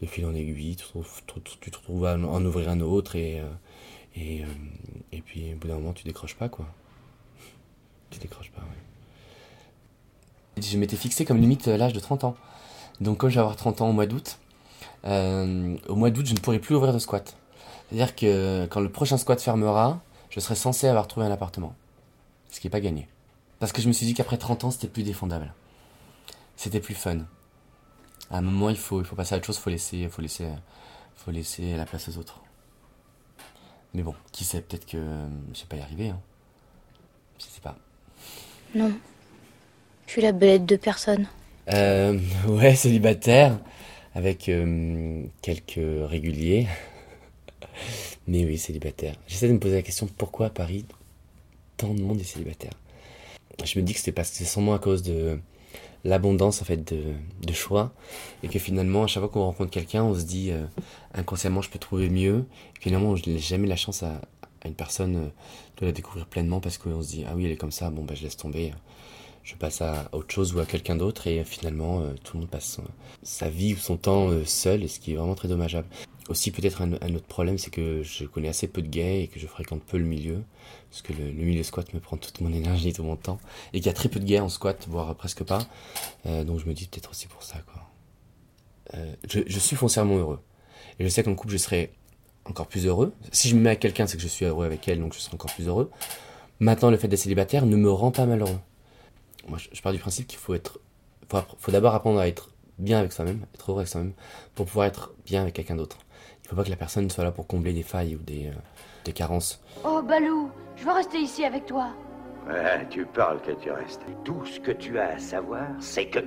de 0.00 0.06
fil 0.06 0.24
en 0.26 0.34
aiguille, 0.34 0.76
tu 0.76 0.84
te 0.84 0.98
retrouves, 0.98 1.22
tu 1.26 1.58
tu 1.60 1.70
te 1.70 1.76
retrouves 1.76 2.06
à 2.06 2.14
en, 2.14 2.44
ouvrir 2.44 2.68
un 2.68 2.80
autre 2.80 3.16
et, 3.16 3.42
et, 4.16 4.42
et 5.12 5.20
puis 5.20 5.52
au 5.52 5.56
bout 5.56 5.68
d'un 5.68 5.74
moment, 5.74 5.92
tu 5.92 6.04
décroches 6.04 6.36
pas 6.36 6.48
quoi. 6.48 6.66
Tu 8.10 8.18
décroches 8.18 8.50
pas, 8.50 8.60
ouais. 8.60 8.82
Je 10.62 10.76
m'étais 10.76 10.96
fixé 10.96 11.24
comme 11.24 11.38
limite 11.40 11.66
l'âge 11.66 11.92
de 11.94 12.00
30 12.00 12.24
ans. 12.24 12.36
Donc 13.00 13.18
quand 13.18 13.28
je 13.28 13.34
vais 13.34 13.40
avoir 13.40 13.56
30 13.56 13.80
ans 13.80 13.88
au 13.88 13.92
mois 13.92 14.06
d'août, 14.06 14.38
euh, 15.04 15.76
au 15.88 15.96
mois 15.96 16.10
d'août, 16.10 16.26
je 16.26 16.34
ne 16.34 16.38
pourrai 16.38 16.58
plus 16.58 16.74
ouvrir 16.74 16.92
de 16.92 16.98
squat. 16.98 17.36
C'est-à-dire 17.88 18.14
que 18.14 18.66
quand 18.66 18.80
le 18.80 18.90
prochain 18.90 19.16
squat 19.16 19.40
fermera, 19.40 20.00
je 20.30 20.40
serai 20.40 20.54
censé 20.54 20.88
avoir 20.88 21.08
trouvé 21.08 21.26
un 21.26 21.30
appartement. 21.30 21.74
Ce 22.50 22.60
qui 22.60 22.66
n'est 22.66 22.70
pas 22.70 22.80
gagné. 22.80 23.08
Parce 23.58 23.72
que 23.72 23.82
je 23.82 23.88
me 23.88 23.92
suis 23.92 24.06
dit 24.06 24.14
qu'après 24.14 24.38
30 24.38 24.64
ans, 24.64 24.70
c'était 24.70 24.88
plus 24.88 25.02
défendable. 25.02 25.52
C'était 26.56 26.80
plus 26.80 26.94
fun. 26.94 27.18
À 28.30 28.38
un 28.38 28.40
moment, 28.40 28.70
il 28.70 28.76
faut, 28.76 29.00
il 29.00 29.04
faut 29.04 29.16
passer 29.16 29.34
à 29.34 29.38
autre 29.38 29.46
chose, 29.46 29.56
il 29.56 29.62
faut 29.62 29.70
laisser, 29.70 30.08
faut, 30.08 30.22
laisser, 30.22 30.48
faut 31.14 31.30
laisser 31.30 31.76
la 31.76 31.84
place 31.84 32.08
aux 32.08 32.18
autres. 32.18 32.40
Mais 33.94 34.02
bon, 34.02 34.14
qui 34.32 34.44
sait, 34.44 34.62
peut-être 34.62 34.86
que 34.86 34.98
je 35.52 35.58
sais 35.58 35.66
pas 35.66 35.76
y 35.76 35.80
arriver. 35.80 36.08
Hein. 36.10 36.20
Je 37.38 37.44
sais 37.44 37.60
pas. 37.60 37.76
Non. 38.74 38.92
Je 40.06 40.12
suis 40.12 40.22
la 40.22 40.32
belette 40.32 40.66
de 40.66 40.76
personne. 40.76 41.26
Euh, 41.72 42.18
ouais, 42.48 42.74
célibataire, 42.74 43.58
avec 44.14 44.48
euh, 44.48 45.24
quelques 45.40 45.80
réguliers. 46.08 46.66
Mais 48.26 48.44
oui, 48.44 48.58
célibataire. 48.58 49.16
J'essaie 49.26 49.48
de 49.48 49.54
me 49.54 49.58
poser 49.58 49.76
la 49.76 49.82
question 49.82 50.08
pourquoi 50.18 50.46
à 50.46 50.50
Paris 50.50 50.84
tant 51.76 51.94
de 51.94 52.02
monde 52.02 52.20
est 52.20 52.24
célibataire? 52.24 52.72
Je 53.64 53.78
me 53.78 53.84
dis 53.84 53.92
que 53.92 53.98
c'était 53.98 54.12
parce 54.12 54.30
que 54.30 54.36
c'est 54.36 54.44
sûrement 54.44 54.74
à 54.74 54.78
cause 54.78 55.02
de 55.02 55.38
l'abondance 56.04 56.62
en 56.62 56.64
fait 56.64 56.92
de, 56.92 57.52
choix 57.52 57.92
et 58.42 58.48
que 58.48 58.58
finalement 58.58 59.04
à 59.04 59.06
chaque 59.06 59.22
fois 59.22 59.28
qu'on 59.28 59.44
rencontre 59.44 59.70
quelqu'un 59.70 60.02
on 60.02 60.14
se 60.14 60.24
dit 60.24 60.50
euh, 60.50 60.64
inconsciemment 61.14 61.60
je 61.60 61.68
peux 61.68 61.78
trouver 61.78 62.08
mieux 62.08 62.44
finalement 62.80 63.14
je 63.14 63.28
n'ai 63.28 63.38
jamais 63.38 63.68
la 63.68 63.76
chance 63.76 64.02
à, 64.02 64.20
à 64.62 64.68
une 64.68 64.74
personne 64.74 65.16
euh, 65.16 65.28
la 65.86 65.92
découvrir 65.92 66.26
pleinement 66.26 66.60
parce 66.60 66.78
qu'on 66.78 67.02
se 67.02 67.08
dit 67.08 67.24
ah 67.28 67.32
oui 67.34 67.44
elle 67.46 67.52
est 67.52 67.56
comme 67.56 67.72
ça 67.72 67.90
bon 67.90 68.04
bah 68.04 68.14
je 68.14 68.22
laisse 68.22 68.36
tomber 68.36 68.72
je 69.42 69.54
passe 69.56 69.82
à 69.82 70.08
autre 70.12 70.32
chose 70.32 70.54
ou 70.54 70.60
à 70.60 70.66
quelqu'un 70.66 70.96
d'autre 70.96 71.26
et 71.26 71.42
finalement 71.44 72.00
euh, 72.00 72.14
tout 72.22 72.36
le 72.36 72.42
monde 72.42 72.50
passe 72.50 72.80
sa 73.22 73.48
vie 73.48 73.74
ou 73.74 73.76
son 73.76 73.96
temps 73.96 74.28
euh, 74.30 74.44
seul 74.44 74.84
et 74.84 74.88
ce 74.88 75.00
qui 75.00 75.12
est 75.12 75.16
vraiment 75.16 75.34
très 75.34 75.48
dommageable. 75.48 75.88
Aussi 76.28 76.52
peut-être 76.52 76.82
un, 76.82 76.92
autre 76.92 77.26
problème 77.26 77.58
c'est 77.58 77.70
que 77.70 78.02
je 78.04 78.24
connais 78.24 78.48
assez 78.48 78.68
peu 78.68 78.80
de 78.82 78.86
gays 78.86 79.22
et 79.24 79.28
que 79.28 79.40
je 79.40 79.46
fréquente 79.48 79.82
peu 79.82 79.98
le 79.98 80.04
milieu 80.04 80.42
parce 80.90 81.02
que 81.02 81.12
le, 81.12 81.32
le 81.32 81.44
milieu 81.44 81.64
squat 81.64 81.92
me 81.92 81.98
prend 81.98 82.16
toute 82.16 82.40
mon 82.40 82.52
énergie, 82.52 82.92
tout 82.92 83.02
mon 83.02 83.16
temps 83.16 83.40
et 83.72 83.80
qu'il 83.80 83.86
y 83.86 83.90
a 83.90 83.94
très 83.94 84.08
peu 84.08 84.20
de 84.20 84.24
gays 84.24 84.38
en 84.38 84.48
squat 84.48 84.86
voire 84.88 85.14
presque 85.16 85.42
pas 85.42 85.66
Euh, 86.26 86.44
donc 86.44 86.60
je 86.60 86.66
me 86.66 86.74
dis 86.74 86.86
peut-être 86.86 87.10
aussi 87.10 87.26
pour 87.26 87.42
ça 87.42 87.58
quoi. 87.66 87.88
Euh, 88.94 89.14
je, 89.28 89.40
je 89.46 89.58
suis 89.58 89.74
foncièrement 89.74 90.16
heureux 90.16 90.40
et 90.98 91.04
je 91.04 91.08
sais 91.08 91.24
qu'en 91.24 91.34
couple 91.34 91.54
je 91.54 91.58
serai 91.58 91.90
encore 92.44 92.66
plus 92.66 92.86
heureux. 92.86 93.12
Si 93.30 93.48
je 93.48 93.54
me 93.56 93.60
mets 93.60 93.70
avec 93.70 93.80
quelqu'un 93.80 94.06
c'est 94.06 94.16
que 94.16 94.22
je 94.22 94.28
suis 94.28 94.44
heureux 94.44 94.66
avec 94.66 94.86
elle 94.88 95.00
donc 95.00 95.14
je 95.14 95.18
serai 95.18 95.34
encore 95.34 95.52
plus 95.52 95.68
heureux. 95.68 95.90
Maintenant 96.60 96.90
le 96.90 96.96
fait 96.96 97.08
d'être 97.08 97.20
célibataire 97.20 97.66
ne 97.66 97.76
me 97.76 97.90
rend 97.90 98.10
pas 98.10 98.26
malheureux 98.26 98.58
moi 99.48 99.58
je, 99.58 99.68
je 99.72 99.82
pars 99.82 99.92
du 99.92 99.98
principe 99.98 100.26
qu'il 100.26 100.38
faut 100.38 100.54
être 100.54 100.78
faut, 101.30 101.38
faut 101.58 101.72
d'abord 101.72 101.94
apprendre 101.94 102.20
à 102.20 102.28
être 102.28 102.50
bien 102.78 102.98
avec 102.98 103.12
soi-même 103.12 103.40
être 103.54 103.70
heureux 103.70 103.80
avec 103.80 103.88
soi-même 103.88 104.12
pour 104.54 104.66
pouvoir 104.66 104.86
être 104.86 105.12
bien 105.26 105.42
avec 105.42 105.54
quelqu'un 105.54 105.76
d'autre 105.76 105.98
il 106.44 106.48
faut 106.48 106.56
pas 106.56 106.64
que 106.64 106.70
la 106.70 106.76
personne 106.76 107.08
soit 107.10 107.24
là 107.24 107.32
pour 107.32 107.46
combler 107.46 107.72
des 107.72 107.82
failles 107.82 108.14
ou 108.16 108.22
des, 108.22 108.46
euh, 108.46 108.52
des 109.04 109.12
carences 109.12 109.60
Oh, 109.84 110.02
Balou, 110.02 110.50
je 110.76 110.84
veux 110.84 110.92
rester 110.92 111.18
ici 111.18 111.44
avec 111.44 111.66
toi. 111.66 111.88
Ouais, 112.48 112.86
tu 112.90 113.06
parles 113.06 113.40
que 113.42 113.52
tu 113.52 113.70
restes. 113.70 114.02
Tout 114.24 114.44
ce 114.44 114.58
que 114.60 114.72
tu 114.72 114.98
as 114.98 115.14
à 115.14 115.18
savoir, 115.18 115.68
c'est 115.80 116.06
que 116.06 116.18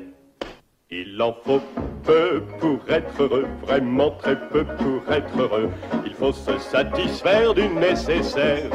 Il 0.92 1.20
en 1.20 1.34
faut 1.44 1.62
peu 2.04 2.44
pour 2.60 2.80
être 2.90 3.20
heureux, 3.20 3.48
vraiment 3.64 4.12
très 4.12 4.40
peu 4.50 4.64
pour 4.64 5.12
être 5.12 5.36
heureux. 5.40 5.72
Il 6.06 6.14
faut 6.14 6.32
se 6.32 6.60
satisfaire 6.60 7.56
du 7.56 7.68
nécessaire. 7.70 8.70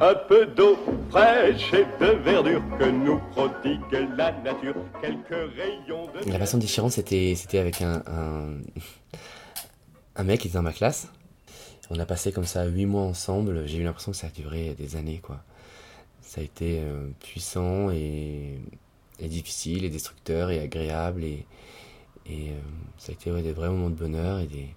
Un 0.00 0.14
peu 0.26 0.46
d'eau 0.46 0.78
fraîche 1.10 1.74
et 1.74 1.84
de 2.02 2.12
verdure 2.22 2.62
que 2.78 2.84
nous 2.84 3.18
prodigue 3.32 3.82
la 4.16 4.32
nature. 4.32 4.76
Quelques 5.02 5.28
rayons 5.28 6.06
de... 6.06 6.30
la 6.30 6.38
passion 6.38 6.56
déchirante 6.56 6.92
c'était 6.92 7.58
avec 7.58 7.82
un 7.82 8.14
mec 10.24 10.40
qui 10.40 10.48
était 10.48 10.56
dans 10.56 10.62
ma 10.62 10.72
classe 10.72 11.08
On 11.90 11.98
a 11.98 12.06
passé 12.06 12.32
comme 12.32 12.46
ça 12.46 12.64
huit 12.64 12.86
mois 12.86 13.02
ensemble. 13.02 13.66
J'ai 13.66 13.76
eu 13.76 13.84
l'impression 13.84 14.12
que 14.12 14.18
ça 14.18 14.28
a 14.28 14.30
duré 14.30 14.74
des 14.78 14.96
années, 14.96 15.20
quoi. 15.22 15.44
Ça 16.22 16.40
a 16.40 16.44
été 16.44 16.80
euh, 16.80 17.10
puissant 17.20 17.90
et, 17.90 18.58
et, 19.18 19.28
difficile 19.28 19.84
et 19.84 19.90
destructeur 19.90 20.50
et 20.50 20.60
agréable 20.60 21.24
et, 21.24 21.46
et 22.26 22.50
euh, 22.50 22.60
ça 22.98 23.12
a 23.12 23.14
été 23.14 23.30
ouais, 23.30 23.42
des 23.42 23.52
vrais 23.52 23.68
moments 23.68 23.90
de 23.90 23.94
bonheur 23.94 24.40
et 24.40 24.46
des, 24.46 24.68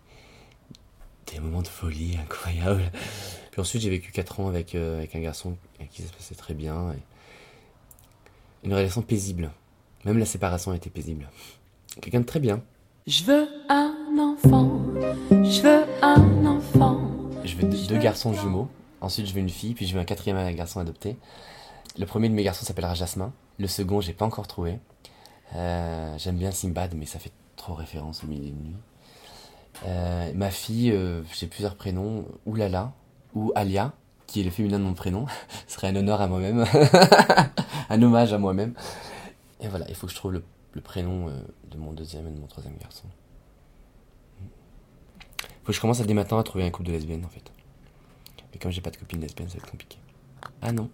des 1.31 1.39
moments 1.39 1.61
de 1.61 1.67
folie 1.67 2.17
incroyables. 2.21 2.91
Puis 3.51 3.61
ensuite, 3.61 3.81
j'ai 3.81 3.89
vécu 3.89 4.11
4 4.11 4.39
ans 4.39 4.47
avec, 4.47 4.75
euh, 4.75 4.97
avec 4.97 5.15
un 5.15 5.19
garçon 5.19 5.57
avec 5.79 5.91
qui 5.91 6.01
ça 6.01 6.09
se 6.09 6.13
passait 6.13 6.35
très 6.35 6.53
bien. 6.53 6.91
Et 6.91 8.67
une 8.67 8.73
relation 8.73 9.01
paisible. 9.01 9.51
Même 10.05 10.17
la 10.17 10.25
séparation 10.25 10.71
a 10.71 10.75
été 10.75 10.89
paisible. 10.89 11.29
Quelqu'un 12.01 12.21
de 12.21 12.25
très 12.25 12.39
bien. 12.39 12.61
Je 13.05 13.23
veux 13.23 13.47
un 13.69 13.95
enfant. 14.19 14.81
Je 15.29 15.61
veux 15.61 15.85
un 16.01 16.45
enfant. 16.45 17.11
Je 17.43 17.55
veux 17.55 17.67
deux, 17.67 17.87
deux 17.87 17.97
garçons 17.97 18.33
jumeaux. 18.33 18.67
Ensuite, 18.99 19.27
je 19.27 19.33
veux 19.33 19.39
une 19.39 19.49
fille. 19.49 19.73
Puis 19.73 19.87
je 19.87 19.93
veux 19.93 19.99
un 19.99 20.05
quatrième 20.05 20.53
garçon 20.55 20.79
adopté. 20.79 21.17
Le 21.97 22.05
premier 22.05 22.29
de 22.29 22.33
mes 22.33 22.43
garçons 22.43 22.65
s'appellera 22.65 22.93
Jasmin. 22.93 23.33
Le 23.59 23.67
second, 23.67 24.01
j'ai 24.01 24.13
pas 24.13 24.25
encore 24.25 24.47
trouvé. 24.47 24.79
Euh, 25.55 26.17
J'aime 26.17 26.37
bien 26.37 26.51
Simbad, 26.51 26.93
mais 26.95 27.05
ça 27.05 27.19
fait 27.19 27.31
trop 27.55 27.73
référence 27.73 28.23
au 28.23 28.27
milieu 28.27 28.49
de 28.49 28.55
nuit. 28.55 28.75
Euh, 29.85 30.31
ma 30.33 30.51
fille, 30.51 30.91
euh, 30.91 31.23
j'ai 31.33 31.47
plusieurs 31.47 31.75
prénoms. 31.75 32.25
Oulala 32.45 32.93
ou 33.33 33.51
Alia, 33.55 33.93
qui 34.25 34.41
est 34.41 34.43
le 34.43 34.51
féminin 34.51 34.79
de 34.79 34.83
mon 34.83 34.93
prénom. 34.93 35.25
Ce 35.67 35.73
serait 35.75 35.87
un 35.87 35.95
honneur 35.95 36.21
à 36.21 36.27
moi-même. 36.27 36.65
un 37.89 38.01
hommage 38.01 38.33
à 38.33 38.37
moi-même. 38.37 38.73
Et 39.59 39.67
voilà, 39.67 39.85
il 39.89 39.95
faut 39.95 40.07
que 40.07 40.13
je 40.13 40.17
trouve 40.17 40.33
le, 40.33 40.43
prénom 40.81 41.29
euh, 41.29 41.31
de 41.71 41.77
mon 41.77 41.93
deuxième 41.93 42.27
et 42.27 42.31
de 42.31 42.39
mon 42.39 42.47
troisième 42.47 42.77
garçon. 42.77 43.05
Faut 45.63 45.71
que 45.71 45.73
je 45.73 45.81
commence 45.81 45.99
à 45.99 46.05
dès 46.05 46.13
maintenant 46.13 46.37
à 46.37 46.43
trouver 46.43 46.65
un 46.65 46.69
couple 46.69 46.87
de 46.87 46.93
lesbiennes 46.93 47.25
en 47.25 47.29
fait. 47.29 47.51
Mais 48.53 48.59
comme 48.59 48.71
j'ai 48.71 48.81
pas 48.81 48.91
de 48.91 48.97
copine 48.97 49.19
lesbienne, 49.19 49.49
ça 49.49 49.55
va 49.55 49.63
être 49.63 49.71
compliqué. 49.71 49.97
Ah 50.61 50.71
non. 50.71 50.89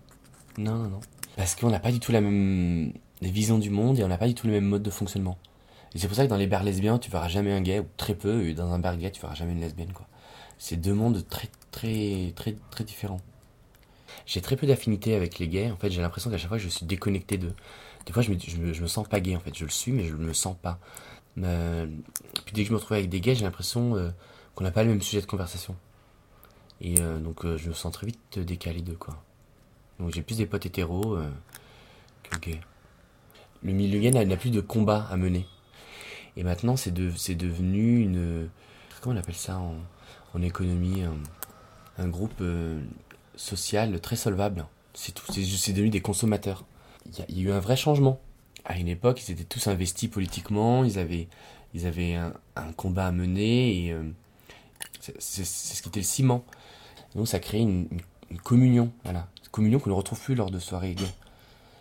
Non, 0.57 0.77
non, 0.77 0.89
non. 0.89 0.99
Parce 1.35 1.55
qu'on 1.55 1.69
n'a 1.69 1.79
pas 1.79 1.91
du 1.91 1.99
tout 1.99 2.11
la 2.11 2.21
même 2.21 2.93
vision 3.21 3.57
du 3.57 3.69
monde 3.69 3.99
et 3.99 4.03
on 4.03 4.07
n'a 4.07 4.17
pas 4.17 4.27
du 4.27 4.35
tout 4.35 4.47
le 4.47 4.53
même 4.53 4.65
mode 4.65 4.83
de 4.83 4.89
fonctionnement. 4.89 5.37
Et 5.95 5.99
c'est 5.99 6.07
pour 6.07 6.15
ça 6.15 6.25
que 6.25 6.29
dans 6.29 6.37
les 6.37 6.47
bars 6.47 6.63
lesbiens, 6.63 6.97
tu 6.97 7.11
verras 7.11 7.27
jamais 7.27 7.51
un 7.51 7.61
gay, 7.61 7.79
ou 7.79 7.85
très 7.97 8.15
peu, 8.15 8.47
et 8.47 8.53
dans 8.53 8.71
un 8.71 8.79
bar 8.79 8.97
gay, 8.97 9.11
tu 9.11 9.21
verras 9.21 9.35
jamais 9.35 9.53
une 9.53 9.61
lesbienne, 9.61 9.93
quoi. 9.93 10.07
C'est 10.57 10.77
deux 10.77 10.93
mondes 10.93 11.27
très, 11.27 11.49
très, 11.71 12.33
très, 12.35 12.55
très 12.71 12.83
différents. 12.83 13.21
J'ai 14.25 14.41
très 14.41 14.55
peu 14.55 14.65
d'affinité 14.65 15.15
avec 15.15 15.39
les 15.39 15.47
gays, 15.47 15.71
en 15.71 15.77
fait, 15.77 15.91
j'ai 15.91 16.01
l'impression 16.01 16.31
qu'à 16.31 16.37
chaque 16.37 16.49
fois, 16.49 16.57
je 16.57 16.67
suis 16.67 16.85
déconnecté 16.85 17.37
d'eux. 17.37 17.53
Des 18.05 18.13
fois, 18.13 18.23
je 18.23 18.31
me, 18.31 18.81
me, 18.81 18.87
sens 18.87 19.07
pas 19.07 19.19
gay, 19.19 19.35
en 19.35 19.39
fait. 19.39 19.55
Je 19.55 19.65
le 19.65 19.69
suis, 19.69 19.91
mais 19.91 20.05
je 20.05 20.15
me 20.15 20.33
sens 20.33 20.55
pas. 20.61 20.79
Euh, 21.37 21.87
puis 22.45 22.53
dès 22.53 22.63
que 22.63 22.67
je 22.67 22.73
me 22.73 22.77
retrouve 22.77 22.97
avec 22.97 23.09
des 23.09 23.21
gays, 23.21 23.35
j'ai 23.35 23.43
l'impression 23.43 23.95
euh, 23.95 24.09
qu'on 24.55 24.63
n'a 24.63 24.71
pas 24.71 24.83
le 24.83 24.89
même 24.89 25.01
sujet 25.01 25.21
de 25.21 25.25
conversation. 25.25 25.75
Et 26.81 26.99
euh, 26.99 27.19
donc, 27.19 27.45
je 27.45 27.69
me 27.69 27.73
sens 27.73 27.93
très 27.93 28.07
vite 28.07 28.39
décalé 28.39 28.81
d'eux, 28.81 28.97
quoi. 28.97 29.23
Donc, 29.99 30.13
j'ai 30.13 30.21
plus 30.21 30.37
des 30.37 30.45
potes 30.45 30.65
hétéros 30.65 31.17
que 32.23 32.39
gays. 32.39 32.61
Le 33.63 33.71
milieu 33.71 33.99
gay 33.99 34.11
n'a 34.11 34.37
plus 34.37 34.51
de 34.51 34.61
combat 34.61 35.07
à 35.09 35.17
mener. 35.17 35.45
Et 36.35 36.43
maintenant, 36.43 36.75
c'est 36.75 36.91
de, 36.91 37.11
devenu 37.35 38.01
une. 38.01 38.49
Comment 39.01 39.15
on 39.15 39.19
appelle 39.19 39.35
ça 39.35 39.57
en, 39.57 39.75
en 40.33 40.41
économie 40.41 41.03
un, 41.97 42.07
groupe 42.07 42.41
euh, 42.41 42.81
social 43.35 43.99
très 44.01 44.15
solvable. 44.15 44.65
C'est 44.93 45.73
devenu 45.73 45.89
des 45.89 46.01
consommateurs. 46.01 46.65
Il 47.05 47.37
y, 47.37 47.41
a, 47.41 47.49
eu 47.49 47.51
un 47.51 47.59
vrai 47.59 47.75
changement. 47.75 48.19
À 48.65 48.77
une 48.77 48.87
époque, 48.87 49.21
ils 49.27 49.31
étaient 49.31 49.43
tous 49.43 49.67
investis 49.67 50.09
politiquement, 50.09 50.83
ils 50.83 50.97
avaient, 50.97 51.27
ils 51.73 51.85
avaient 51.85 52.15
un, 52.15 52.71
combat 52.77 53.07
à 53.07 53.11
mener 53.11 53.85
et 53.85 53.91
euh, 53.91 54.03
c'est 54.99 55.43
ce 55.43 55.81
qui 55.81 55.89
était 55.89 55.99
le 55.99 56.05
ciment. 56.05 56.45
Donc 57.15 57.27
ça 57.27 57.39
crée 57.39 57.59
une, 57.59 57.87
communion, 58.43 58.91
voilà. 59.03 59.27
Communion 59.53 59.79
qu'on 59.79 59.91
ne 59.91 59.95
retrouve 59.95 60.19
plus 60.19 60.33
lors 60.33 60.49
de 60.49 60.57
soirées 60.57 60.95
gays. 60.95 61.05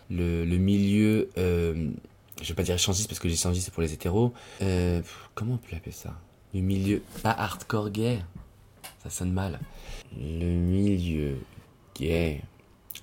Le, 0.09 0.45
le 0.45 0.57
milieu. 0.57 1.29
Euh, 1.37 1.89
je 2.41 2.49
vais 2.49 2.53
pas 2.53 2.63
dire 2.63 2.75
échangiste 2.75 3.07
parce 3.07 3.19
que 3.19 3.27
l'échangiste 3.27 3.65
c'est 3.65 3.73
pour 3.73 3.81
les 3.81 3.93
hétéros. 3.93 4.33
Euh, 4.61 5.01
comment 5.33 5.55
on 5.55 5.57
peut 5.57 5.69
l'appeler 5.71 5.91
ça? 5.91 6.13
Le 6.53 6.61
milieu 6.61 7.01
pas 7.23 7.31
hardcore 7.31 7.89
gay, 7.89 8.19
ça 9.03 9.09
sonne 9.09 9.31
mal. 9.31 9.59
Le 10.15 10.45
milieu 10.45 11.37
gay 11.95 12.41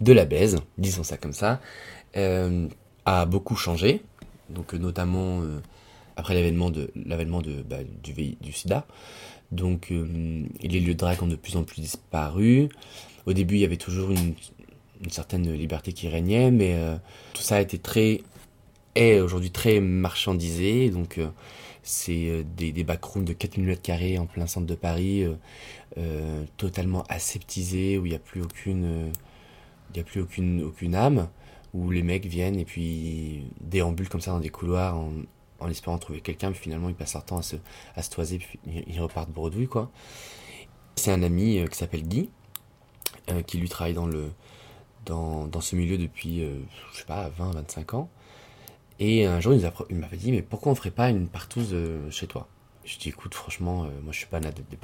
de 0.01 0.13
la 0.13 0.25
baise, 0.25 0.59
disons 0.79 1.03
ça 1.03 1.17
comme 1.17 1.33
ça, 1.33 1.61
euh, 2.17 2.69
a 3.07 3.27
beaucoup 3.27 3.57
changé. 3.57 4.03
Donc 4.51 4.75
notamment 4.75 5.43
euh, 5.43 5.61
après 6.17 6.35
l'avènement 6.35 6.71
de 6.71 6.93
de 6.95 7.63
bah, 7.63 7.79
du, 8.03 8.53
SIDA. 8.53 8.87
Donc 9.53 9.91
les 9.91 10.81
lieux 10.81 10.95
de 10.95 10.99
drague 10.99 11.23
ont 11.23 11.27
de 11.27 11.35
plus 11.35 11.57
en 11.57 11.65
plus 11.65 11.81
disparu. 11.81 12.69
Au 13.27 13.33
début, 13.33 13.57
il 13.57 13.61
y 13.61 13.65
avait 13.65 13.77
toujours 13.77 14.11
une, 14.11 14.35
une 15.03 15.11
certaine 15.11 15.53
liberté 15.53 15.93
qui 15.93 16.09
régnait, 16.09 16.51
mais 16.51 16.77
tout 17.33 17.43
ça 17.43 17.57
a 17.57 17.61
été 17.61 17.79
très 17.79 18.23
est 18.95 19.21
aujourd'hui 19.21 19.51
très 19.51 19.81
marchandisé. 19.81 20.91
Donc, 20.91 21.19
euh, 21.19 21.29
c'est 21.83 22.29
euh, 22.29 22.43
des, 22.57 22.73
des 22.73 22.85
backrooms 22.85 23.25
de 23.25 23.33
4000 23.33 23.67
mètres 23.67 23.83
carrés 23.83 24.19
en 24.19 24.27
plein 24.27 24.47
centre 24.47 24.67
de 24.67 24.75
Paris, 24.75 25.25
euh, 25.25 25.35
euh 25.99 26.45
totalement 26.57 27.05
aseptisés, 27.09 27.99
où 27.99 28.07
il 28.07 28.11
n'y 28.11 28.17
a 28.17 28.21
plus 28.21 28.43
aucune, 28.43 29.11
il 29.91 29.97
y 29.97 30.01
a 30.01 30.05
plus 30.05 30.21
aucune, 30.21 30.63
aucune 30.63 30.95
âme, 30.95 31.29
où 31.75 31.91
les 31.91 32.03
mecs 32.03 32.27
viennent 32.27 32.59
et 32.59 32.65
puis 32.65 33.45
déambulent 33.61 34.09
comme 34.09 34.21
ça 34.21 34.33
dans 34.33 34.41
des 34.41 34.51
couloirs 34.51 34.97
en, 34.99 35.69
espérant 35.69 35.99
trouver 35.99 36.21
quelqu'un, 36.21 36.53
puis 36.53 36.61
finalement 36.61 36.89
ils 36.89 36.95
passent 36.95 37.15
leur 37.15 37.25
temps 37.25 37.39
à 37.39 37.43
se, 37.43 37.57
à 37.95 38.03
se 38.03 38.11
toiser, 38.11 38.39
puis 38.39 38.59
ils 38.87 39.01
repartent 39.01 39.31
bredouille, 39.31 39.69
quoi. 39.69 39.91
C'est 40.97 41.13
un 41.13 41.23
ami 41.23 41.59
euh, 41.59 41.67
qui 41.67 41.79
s'appelle 41.79 42.03
Guy, 42.03 42.31
euh, 43.31 43.43
qui 43.43 43.59
lui 43.59 43.69
travaille 43.69 43.95
dans 43.95 44.07
le, 44.07 44.31
dans, 45.07 45.47
dans 45.47 45.61
ce 45.61 45.77
milieu 45.77 45.99
depuis, 45.99 46.43
euh, 46.43 46.59
je 46.93 46.99
sais 46.99 47.05
pas, 47.05 47.31
20, 47.37 47.53
25 47.53 47.95
ans. 47.95 48.11
Et 48.99 49.27
un 49.27 49.41
jour, 49.41 49.55
il 49.55 49.97
m'avait 49.97 50.17
dit, 50.17 50.31
mais 50.31 50.43
pourquoi 50.43 50.73
on 50.73 50.75
ferait 50.75 50.91
pas 50.91 51.09
une 51.09 51.27
partouze 51.27 51.75
chez 52.11 52.27
toi? 52.27 52.49
Je 52.85 52.99
dis, 52.99 53.11
écoute, 53.11 53.35
franchement, 53.35 53.85
euh, 53.85 53.89
moi 54.03 54.13
je 54.13 54.19
suis 54.19 54.27
pas 54.27 54.39
un 54.39 54.43
adepte 54.43 54.71
des 54.71 54.79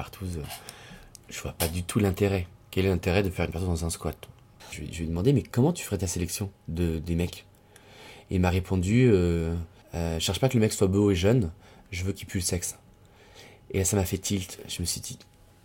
je 1.28 1.40
vois 1.40 1.52
pas 1.52 1.66
du 1.66 1.82
tout 1.82 1.98
l'intérêt. 1.98 2.46
Quel 2.70 2.86
est 2.86 2.88
l'intérêt 2.88 3.22
de 3.22 3.30
faire 3.30 3.46
une 3.46 3.50
partouze 3.52 3.68
dans 3.68 3.84
un 3.84 3.90
squat? 3.90 4.16
Je, 4.70 4.80
lui 4.80 5.02
ai 5.02 5.06
demandé, 5.06 5.32
mais 5.32 5.42
comment 5.42 5.72
tu 5.72 5.84
ferais 5.84 5.98
ta 5.98 6.06
sélection 6.06 6.52
de, 6.68 6.98
des 6.98 7.14
mecs? 7.14 7.46
Et 8.30 8.36
il 8.36 8.40
m'a 8.40 8.50
répondu, 8.50 9.08
euh, 9.10 9.54
euh, 9.94 10.20
cherche 10.20 10.40
pas 10.40 10.48
que 10.48 10.54
le 10.54 10.60
mec 10.60 10.72
soit 10.72 10.86
beau 10.86 11.10
et 11.10 11.14
jeune, 11.14 11.50
je 11.90 12.04
veux 12.04 12.12
qu'il 12.12 12.26
pue 12.26 12.38
le 12.38 12.44
sexe. 12.44 12.78
Et 13.70 13.78
là, 13.78 13.84
ça 13.84 13.96
m'a 13.96 14.04
fait 14.04 14.18
tilt. 14.18 14.60
Je 14.68 14.80
me 14.80 14.86
suis 14.86 15.00
dit, 15.00 15.18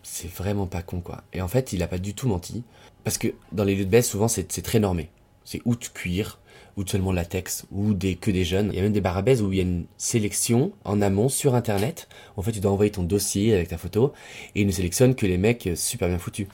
c'est 0.03 0.31
vraiment 0.31 0.67
pas 0.67 0.81
con, 0.81 1.01
quoi. 1.01 1.23
Et 1.33 1.41
en 1.41 1.47
fait, 1.47 1.73
il 1.73 1.83
a 1.83 1.87
pas 1.87 1.97
du 1.97 2.13
tout 2.13 2.27
menti. 2.27 2.63
Parce 3.03 3.17
que 3.17 3.29
dans 3.51 3.63
les 3.63 3.75
lieux 3.75 3.85
de 3.85 3.89
baisse, 3.89 4.09
souvent, 4.09 4.27
c'est 4.27 4.45
très 4.61 4.79
normé. 4.79 5.09
C'est 5.43 5.61
ou 5.65 5.75
de 5.75 5.85
cuir, 5.85 6.39
ou 6.77 6.85
seulement 6.85 7.11
latex, 7.11 7.65
ou 7.71 7.93
des, 7.93 8.15
que 8.15 8.31
des 8.31 8.43
jeunes. 8.43 8.69
Il 8.71 8.75
y 8.75 8.79
a 8.79 8.83
même 8.83 8.93
des 8.93 9.01
barabaises 9.01 9.41
où 9.41 9.51
il 9.51 9.57
y 9.57 9.59
a 9.59 9.63
une 9.63 9.85
sélection 9.97 10.71
en 10.85 11.01
amont 11.01 11.29
sur 11.29 11.55
internet. 11.55 12.07
En 12.37 12.41
fait, 12.41 12.51
tu 12.51 12.59
dois 12.59 12.71
envoyer 12.71 12.91
ton 12.91 13.03
dossier 13.03 13.53
avec 13.53 13.69
ta 13.69 13.77
photo, 13.77 14.13
et 14.55 14.61
ils 14.61 14.67
ne 14.67 14.71
sélectionnent 14.71 15.15
que 15.15 15.25
les 15.25 15.37
mecs 15.37 15.69
super 15.75 16.07
bien 16.07 16.19
foutus. 16.19 16.47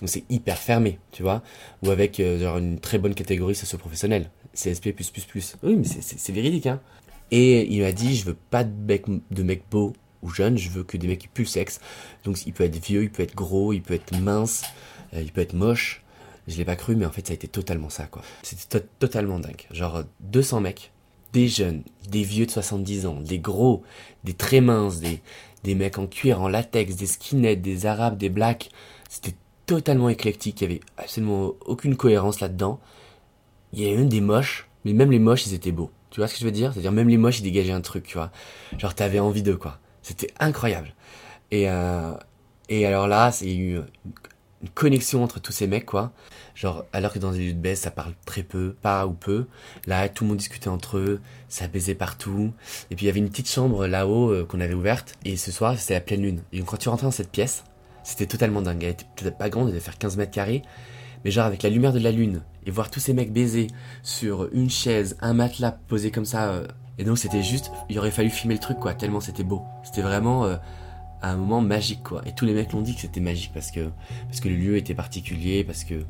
Donc 0.00 0.08
c'est 0.08 0.24
hyper 0.28 0.58
fermé, 0.58 0.98
tu 1.12 1.22
vois. 1.22 1.42
Ou 1.84 1.90
avec 1.90 2.18
euh, 2.18 2.58
une 2.58 2.80
très 2.80 2.98
bonne 2.98 3.14
catégorie 3.14 3.54
socio-professionnelle. 3.54 4.30
CSP+++. 4.52 4.94
Oui, 5.62 5.76
mais 5.76 5.84
c'est 5.84 6.32
véridique, 6.32 6.66
hein. 6.66 6.80
Et 7.30 7.72
il 7.72 7.80
m'a 7.80 7.92
dit, 7.92 8.14
je 8.16 8.26
veux 8.26 8.36
pas 8.50 8.62
de 8.62 8.72
mecs 8.86 9.06
de 9.08 9.42
mec 9.42 9.62
beaux 9.70 9.94
ou 10.22 10.30
jeunes, 10.30 10.58
je 10.58 10.70
veux 10.70 10.84
que 10.84 10.96
des 10.96 11.06
mecs 11.06 11.20
qui 11.20 11.28
puent 11.28 11.42
le 11.42 11.48
sexe. 11.48 11.80
Donc 12.24 12.46
il 12.46 12.52
peut 12.52 12.64
être 12.64 12.84
vieux, 12.84 13.02
il 13.02 13.10
peut 13.10 13.22
être 13.22 13.34
gros, 13.34 13.72
il 13.72 13.82
peut 13.82 13.94
être 13.94 14.16
mince, 14.18 14.64
euh, 15.14 15.22
il 15.22 15.32
peut 15.32 15.40
être 15.40 15.54
moche. 15.54 16.02
Je 16.48 16.56
l'ai 16.56 16.64
pas 16.64 16.76
cru, 16.76 16.96
mais 16.96 17.06
en 17.06 17.10
fait, 17.10 17.26
ça 17.26 17.32
a 17.32 17.34
été 17.34 17.46
totalement 17.46 17.88
ça, 17.88 18.06
quoi. 18.06 18.22
C'était 18.42 18.80
to 18.80 18.86
totalement 18.98 19.38
dingue. 19.38 19.66
Genre, 19.70 20.02
200 20.20 20.60
mecs, 20.60 20.90
des 21.32 21.48
jeunes, 21.48 21.82
des 22.08 22.24
vieux 22.24 22.46
de 22.46 22.50
70 22.50 23.06
ans, 23.06 23.20
des 23.20 23.38
gros, 23.38 23.84
des 24.24 24.34
très 24.34 24.60
minces, 24.60 24.98
des, 24.98 25.20
des 25.62 25.74
mecs 25.74 25.98
en 25.98 26.06
cuir, 26.06 26.40
en 26.42 26.48
latex, 26.48 26.96
des 26.96 27.06
skinheads, 27.06 27.60
des 27.60 27.86
arabes, 27.86 28.18
des 28.18 28.28
blacks. 28.28 28.70
C'était 29.08 29.36
totalement 29.66 30.08
éclectique. 30.08 30.60
Il 30.60 30.64
y 30.64 30.66
avait 30.66 30.80
absolument 30.96 31.54
aucune 31.64 31.96
cohérence 31.96 32.40
là-dedans. 32.40 32.80
Il 33.72 33.80
y 33.80 33.86
avait 33.86 33.96
même 33.96 34.08
des 34.08 34.20
moches, 34.20 34.68
mais 34.84 34.92
même 34.92 35.10
les 35.10 35.18
moches, 35.18 35.46
ils 35.46 35.54
étaient 35.54 35.72
beaux. 35.72 35.90
Tu 36.10 36.20
vois 36.20 36.28
ce 36.28 36.34
que 36.34 36.40
je 36.40 36.44
veux 36.44 36.50
dire? 36.50 36.72
C'est-à-dire, 36.72 36.92
même 36.92 37.08
les 37.08 37.16
moches, 37.16 37.38
ils 37.40 37.44
dégageaient 37.44 37.72
un 37.72 37.80
truc, 37.80 38.04
tu 38.04 38.18
vois. 38.18 38.30
Genre, 38.78 38.94
t'avais 38.94 39.18
envie 39.18 39.42
d'eux, 39.42 39.56
quoi. 39.56 39.78
C'était 40.02 40.32
incroyable. 40.40 40.94
Et, 41.50 41.68
euh, 41.68 42.12
et 42.68 42.86
alors 42.86 43.06
là, 43.06 43.30
c'est 43.32 43.54
eu 43.54 43.80
une 44.62 44.68
connexion 44.70 45.22
entre 45.24 45.40
tous 45.40 45.52
ces 45.52 45.66
mecs, 45.66 45.86
quoi. 45.86 46.12
Genre, 46.54 46.84
alors 46.92 47.12
que 47.12 47.18
dans 47.18 47.30
les 47.30 47.46
lieux 47.46 47.52
de 47.54 47.58
baisse, 47.58 47.80
ça 47.80 47.90
parle 47.90 48.14
très 48.24 48.42
peu, 48.42 48.74
pas 48.80 49.06
ou 49.06 49.12
peu. 49.12 49.46
Là, 49.86 50.08
tout 50.08 50.24
le 50.24 50.28
monde 50.28 50.38
discutait 50.38 50.68
entre 50.68 50.98
eux, 50.98 51.20
ça 51.48 51.66
baisait 51.66 51.94
partout. 51.94 52.52
Et 52.90 52.96
puis, 52.96 53.04
il 53.04 53.08
y 53.08 53.10
avait 53.10 53.18
une 53.18 53.30
petite 53.30 53.50
chambre 53.50 53.86
là-haut 53.86 54.30
euh, 54.30 54.44
qu'on 54.44 54.60
avait 54.60 54.74
ouverte. 54.74 55.14
Et 55.24 55.36
ce 55.36 55.50
soir, 55.50 55.78
c'était 55.78 55.94
la 55.94 56.00
pleine 56.00 56.22
lune. 56.22 56.42
Et 56.52 56.58
donc, 56.58 56.68
quand 56.68 56.76
tu 56.76 56.88
rentrais 56.88 57.06
dans 57.06 57.10
cette 57.10 57.30
pièce, 57.30 57.64
c'était 58.04 58.26
totalement 58.26 58.62
dingue. 58.62 58.82
Elle 58.84 58.90
était 58.90 59.06
peut-être 59.16 59.38
pas 59.38 59.48
grande, 59.48 59.68
elle 59.68 59.74
devait 59.74 59.84
faire 59.84 59.98
15 59.98 60.16
mètres 60.16 60.32
carrés. 60.32 60.62
Mais 61.24 61.30
genre, 61.30 61.46
avec 61.46 61.62
la 61.62 61.70
lumière 61.70 61.92
de 61.92 62.00
la 62.00 62.12
lune, 62.12 62.42
et 62.66 62.70
voir 62.70 62.90
tous 62.90 63.00
ces 63.00 63.14
mecs 63.14 63.32
baiser 63.32 63.68
sur 64.02 64.48
une 64.52 64.70
chaise, 64.70 65.16
un 65.20 65.34
matelas 65.34 65.72
posé 65.88 66.10
comme 66.10 66.24
ça. 66.24 66.50
Euh, 66.50 66.66
et 66.98 67.04
donc, 67.04 67.18
c'était 67.18 67.42
juste, 67.42 67.70
il 67.88 67.98
aurait 67.98 68.10
fallu 68.10 68.30
filmer 68.30 68.54
le 68.54 68.60
truc, 68.60 68.78
quoi, 68.78 68.94
tellement 68.94 69.20
c'était 69.20 69.44
beau. 69.44 69.62
C'était 69.82 70.02
vraiment... 70.02 70.44
Euh, 70.44 70.56
un 71.22 71.36
moment 71.36 71.60
magique 71.60 72.02
quoi. 72.02 72.22
Et 72.26 72.32
tous 72.32 72.44
les 72.44 72.52
mecs 72.52 72.72
l'ont 72.72 72.80
dit 72.82 72.94
que 72.94 73.00
c'était 73.00 73.20
magique 73.20 73.52
parce 73.54 73.70
que 73.70 73.90
parce 74.26 74.40
que 74.40 74.48
le 74.48 74.56
lieu 74.56 74.76
était 74.76 74.94
particulier, 74.94 75.64
parce 75.64 75.84
que 75.84 76.04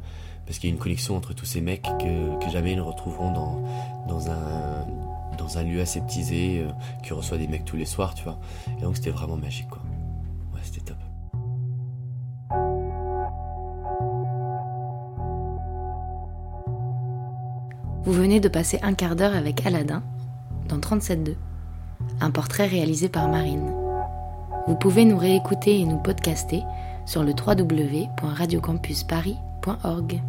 parce 0.47 0.59
qu'il 0.59 0.71
y 0.71 0.73
a 0.73 0.75
une 0.75 0.81
connexion 0.81 1.17
entre 1.17 1.35
tous 1.35 1.45
ces 1.45 1.61
mecs 1.61 1.83
que, 1.83 2.45
que 2.45 2.51
jamais 2.51 2.73
ils 2.73 2.77
ne 2.77 2.83
retrouveront 2.83 3.33
dans 3.33 3.63
dans 4.09 4.31
un 4.31 4.87
dans 5.39 5.59
un 5.59 5.63
lieu 5.63 5.81
aseptisé 5.81 6.61
euh, 6.61 6.71
qui 7.05 7.13
reçoit 7.13 7.39
des 7.39 7.47
mecs 7.47 7.65
tous 7.65 7.77
les 7.77 7.85
soirs, 7.85 8.15
tu 8.15 8.25
vois. 8.25 8.39
Et 8.79 8.83
donc 8.83 8.97
c'était 8.97 9.11
vraiment 9.11 9.37
magique 9.37 9.69
quoi. 9.69 9.83
Ouais, 10.55 10.61
c'était 10.63 10.81
top. 10.81 10.97
Vous 18.05 18.13
venez 18.13 18.41
de 18.41 18.49
passer 18.49 18.81
un 18.83 18.95
quart 18.95 19.15
d'heure 19.15 19.35
avec 19.35 19.65
Aladdin 19.65 20.03
dans 20.73 20.79
37.2, 20.79 21.35
un 22.21 22.31
portrait 22.31 22.67
réalisé 22.67 23.09
par 23.09 23.29
Marine. 23.29 23.73
Vous 24.67 24.75
pouvez 24.77 25.05
nous 25.05 25.19
réécouter 25.19 25.79
et 25.79 25.85
nous 25.85 25.99
podcaster 25.99 26.63
sur 27.05 27.23
le 27.23 27.33
www.radiocampusparis.org. 27.33 30.23